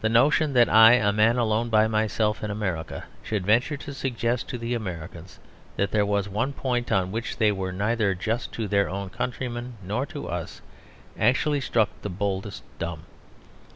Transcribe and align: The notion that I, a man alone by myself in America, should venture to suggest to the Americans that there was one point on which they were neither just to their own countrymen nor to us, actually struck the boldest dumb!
The 0.00 0.08
notion 0.08 0.52
that 0.54 0.68
I, 0.68 0.94
a 0.94 1.12
man 1.12 1.38
alone 1.38 1.68
by 1.68 1.86
myself 1.86 2.42
in 2.42 2.50
America, 2.50 3.04
should 3.22 3.46
venture 3.46 3.76
to 3.76 3.94
suggest 3.94 4.48
to 4.48 4.58
the 4.58 4.74
Americans 4.74 5.38
that 5.76 5.92
there 5.92 6.04
was 6.04 6.28
one 6.28 6.52
point 6.52 6.90
on 6.90 7.12
which 7.12 7.36
they 7.36 7.52
were 7.52 7.70
neither 7.70 8.16
just 8.16 8.50
to 8.54 8.66
their 8.66 8.90
own 8.90 9.10
countrymen 9.10 9.74
nor 9.80 10.06
to 10.06 10.26
us, 10.26 10.60
actually 11.16 11.60
struck 11.60 11.90
the 12.02 12.10
boldest 12.10 12.64
dumb! 12.80 13.04